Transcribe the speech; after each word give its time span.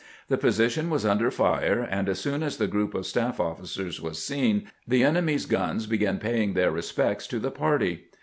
The 0.29 0.37
position 0.39 0.89
was 0.89 1.05
under 1.05 1.29
fire, 1.29 1.83
and 1.87 2.09
as 2.09 2.17
soon 2.17 2.41
as 2.41 2.57
the 2.57 2.65
group 2.65 2.95
of 2.95 3.05
staff 3.05 3.39
officers 3.39 4.01
was 4.01 4.17
seen, 4.19 4.67
the 4.87 5.03
enemy's 5.03 5.45
guns 5.45 5.85
began 5.85 6.17
paying 6.17 6.53
their 6.55 6.71
respects 6.71 7.27
to 7.27 7.37
the 7.37 7.51
party. 7.51 8.05